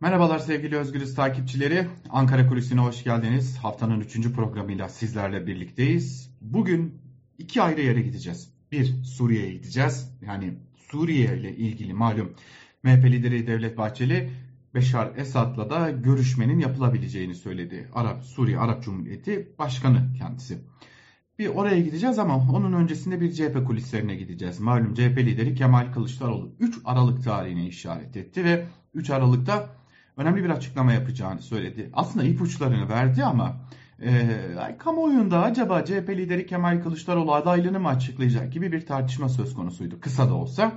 [0.00, 1.86] Merhabalar sevgili Özgürüz takipçileri.
[2.10, 3.56] Ankara Kulisi'ne hoş geldiniz.
[3.56, 4.32] Haftanın 3.
[4.32, 6.30] programıyla sizlerle birlikteyiz.
[6.40, 6.98] Bugün
[7.38, 8.50] iki ayrı yere gideceğiz.
[8.72, 10.18] Bir, Suriye'ye gideceğiz.
[10.26, 12.32] Yani Suriye ile ilgili malum
[12.82, 14.30] MHP lideri Devlet Bahçeli
[14.74, 17.88] Beşar Esad'la da görüşmenin yapılabileceğini söyledi.
[17.92, 20.58] Arap Suriye Arap Cumhuriyeti Başkanı kendisi.
[21.38, 24.60] Bir oraya gideceğiz ama onun öncesinde bir CHP kulislerine gideceğiz.
[24.60, 29.76] Malum CHP lideri Kemal Kılıçdaroğlu 3 Aralık tarihine işaret etti ve 3 Aralık'ta
[30.16, 31.90] önemli bir açıklama yapacağını söyledi.
[31.92, 33.56] Aslında ipuçlarını verdi ama
[34.02, 40.00] e, kamuoyunda acaba CHP lideri Kemal Kılıçdaroğlu adaylığını mı açıklayacak gibi bir tartışma söz konusuydu.
[40.00, 40.72] Kısa da olsa.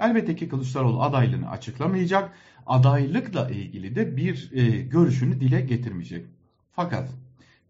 [0.00, 2.32] Elbette ki Kılıçdaroğlu adaylığını açıklamayacak.
[2.66, 6.26] Adaylıkla ilgili de bir e, görüşünü dile getirmeyecek.
[6.72, 7.08] Fakat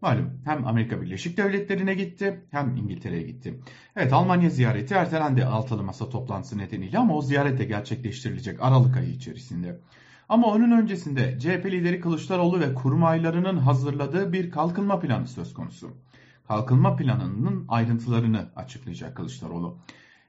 [0.00, 3.60] Malum hem Amerika Birleşik Devletleri'ne gitti hem İngiltere'ye gitti.
[3.96, 9.10] Evet Almanya ziyareti ertelendi altılı masa toplantısı nedeniyle ama o ziyaret de gerçekleştirilecek Aralık ayı
[9.10, 9.80] içerisinde.
[10.28, 15.90] Ama onun öncesinde CHP lideri Kılıçdaroğlu ve kurmaylarının hazırladığı bir kalkınma planı söz konusu.
[16.48, 19.78] Kalkınma planının ayrıntılarını açıklayacak Kılıçdaroğlu.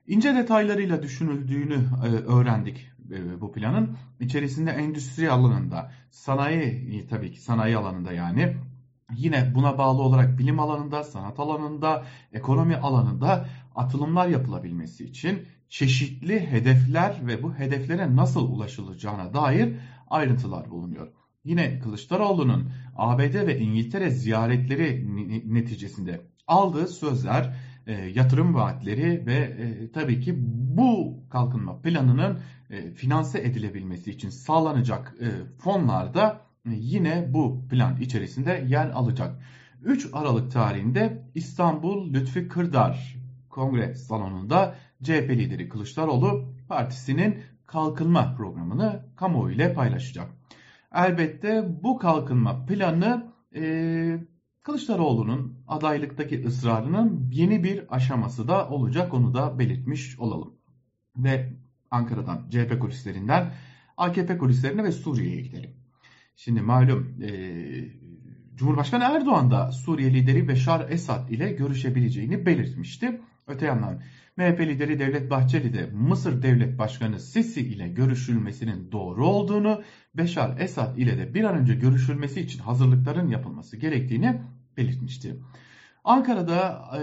[0.08, 3.98] İnce detaylarıyla düşünüldüğünü e, öğrendik e, bu planın.
[4.20, 8.56] İçerisinde endüstri alanında, sanayi tabii ki sanayi alanında yani
[9.14, 13.46] Yine buna bağlı olarak bilim alanında, sanat alanında, ekonomi alanında
[13.76, 19.76] atılımlar yapılabilmesi için çeşitli hedefler ve bu hedeflere nasıl ulaşılacağına dair
[20.08, 21.08] ayrıntılar bulunuyor.
[21.44, 25.06] Yine Kılıçdaroğlu'nun ABD ve İngiltere ziyaretleri
[25.54, 27.56] neticesinde aldığı sözler,
[27.88, 30.36] e, yatırım vaatleri ve e, tabii ki
[30.78, 32.40] bu kalkınma planının
[32.70, 35.16] e, finanse edilebilmesi için sağlanacak
[35.58, 39.40] fonlarda yine bu plan içerisinde yer alacak.
[39.84, 43.25] 3 Aralık tarihinde İstanbul Lütfi Kırdar
[43.56, 50.32] Kongre Salonu'nda CHP lideri Kılıçdaroğlu partisinin kalkınma programını kamuoyu ile paylaşacak.
[50.96, 54.20] Elbette bu kalkınma planı e,
[54.64, 60.54] Kılıçdaroğlu'nun adaylıktaki ısrarının yeni bir aşaması da olacak onu da belirtmiş olalım.
[61.18, 61.54] Ve
[61.92, 63.52] Ankara'dan CHP kulislerinden
[63.98, 65.70] AKP kulislerine ve Suriye'ye gidelim.
[66.36, 67.30] Şimdi malum e,
[68.56, 73.22] Cumhurbaşkanı Erdoğan da Suriye lideri Beşar Esad ile görüşebileceğini belirtmişti.
[73.48, 74.02] Öte yandan
[74.38, 79.84] MHP lideri Devlet Bahçeli de Mısır Devlet Başkanı Sisi ile görüşülmesinin doğru olduğunu,
[80.16, 84.42] Beşar Esad ile de bir an önce görüşülmesi için hazırlıkların yapılması gerektiğini
[84.78, 85.36] belirtmişti.
[86.04, 87.02] Ankara'da e,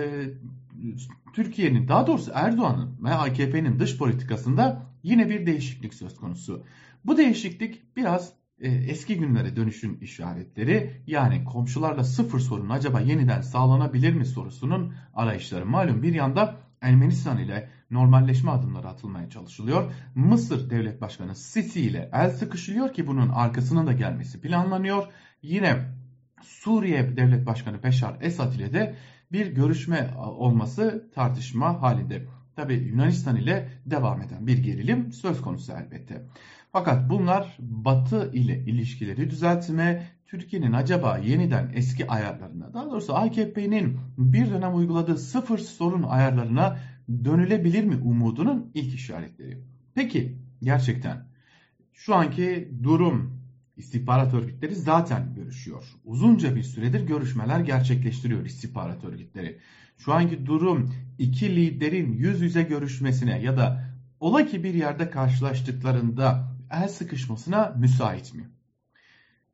[1.32, 6.64] Türkiye'nin daha doğrusu Erdoğan'ın ve AKP'nin dış politikasında yine bir değişiklik söz konusu.
[7.04, 8.32] Bu değişiklik biraz
[8.68, 15.66] eski günlere dönüşün işaretleri yani komşularla sıfır sorun acaba yeniden sağlanabilir mi sorusunun arayışları.
[15.66, 19.92] Malum bir yanda Ermenistan ile normalleşme adımları atılmaya çalışılıyor.
[20.14, 25.06] Mısır Devlet Başkanı Sisi ile el sıkışılıyor ki bunun arkasının da gelmesi planlanıyor.
[25.42, 25.76] Yine
[26.42, 28.94] Suriye Devlet Başkanı Beşar Esad ile de
[29.32, 32.26] bir görüşme olması tartışma halinde.
[32.56, 36.26] Tabi Yunanistan ile devam eden bir gerilim söz konusu elbette.
[36.72, 44.50] Fakat bunlar Batı ile ilişkileri düzeltme, Türkiye'nin acaba yeniden eski ayarlarına, daha doğrusu AKP'nin bir
[44.50, 46.78] dönem uyguladığı sıfır sorun ayarlarına
[47.24, 49.58] dönülebilir mi umudunun ilk işaretleri.
[49.94, 51.26] Peki gerçekten
[51.92, 53.42] şu anki durum
[53.76, 55.84] istihbarat örgütleri zaten görüşüyor.
[56.04, 59.58] Uzunca bir süredir görüşmeler gerçekleştiriyor istihbarat örgütleri.
[59.98, 63.84] Şu anki durum iki liderin yüz yüze görüşmesine ya da
[64.20, 68.50] ola ki bir yerde karşılaştıklarında el sıkışmasına müsait mi?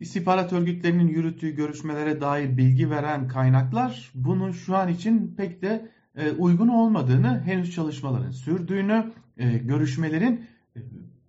[0.01, 6.31] İstihbarat örgütlerinin yürüttüğü görüşmelere dair bilgi veren kaynaklar bunun şu an için pek de e,
[6.31, 10.47] uygun olmadığını, henüz çalışmaların sürdüğünü, e, görüşmelerin
[10.77, 10.81] e,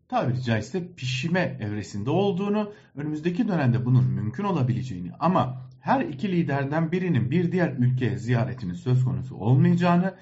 [0.07, 7.31] tabiri caizse pişime evresinde olduğunu, önümüzdeki dönemde bunun mümkün olabileceğini ama her iki liderden birinin
[7.31, 10.15] bir diğer ülkeye ziyaretinin söz konusu olmayacağını,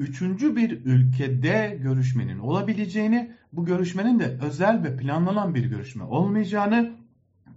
[0.00, 6.90] üçüncü bir ülkede görüşmenin olabileceğini, bu görüşmenin de özel ve planlanan bir görüşme olmayacağını,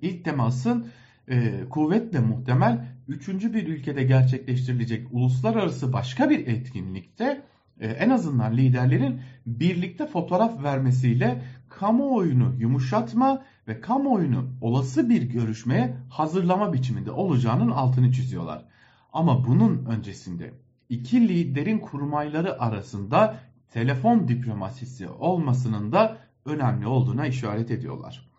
[0.02, 0.88] ilk temasın
[1.28, 7.42] e, kuvvetle muhtemel üçüncü bir ülkede gerçekleştirilecek uluslararası başka bir etkinlikte
[7.80, 16.74] e, en azından liderlerin birlikte fotoğraf vermesiyle kamuoyunu yumuşatma ve kamuoyunu olası bir görüşmeye hazırlama
[16.74, 18.66] biçiminde olacağının altını çiziyorlar.
[19.14, 20.54] Ama bunun öncesinde
[20.90, 23.40] iki liderin kurmayları arasında
[23.70, 28.30] telefon diplomasisi olmasının da önemli olduğuna işaret ediyorlar.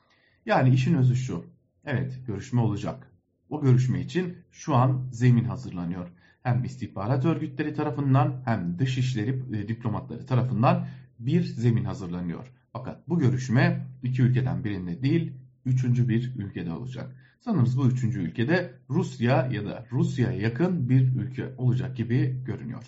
[0.47, 1.45] Yani işin özü şu.
[1.85, 3.11] Evet görüşme olacak.
[3.49, 6.09] O görüşme için şu an zemin hazırlanıyor.
[6.43, 10.87] Hem istihbarat örgütleri tarafından hem dışişleri e, diplomatları tarafından
[11.19, 12.53] bir zemin hazırlanıyor.
[12.73, 15.33] Fakat bu görüşme iki ülkeden birinde değil
[15.67, 17.17] üçüncü bir ülkede olacak.
[17.45, 22.85] Sanırız bu üçüncü ülkede Rusya ya da Rusya'ya yakın bir ülke olacak gibi görünüyor.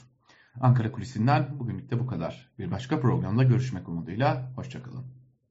[0.61, 2.49] Ankara Kulisi'nden bugünlük de bu kadar.
[2.59, 4.53] Bir başka programda görüşmek umuduyla.
[4.57, 5.16] Hoşçakalın.